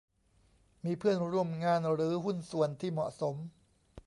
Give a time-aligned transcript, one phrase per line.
[0.85, 3.35] มีเพื่อนร่วมงานหรือหุ้นส่วนที่เหมาะสม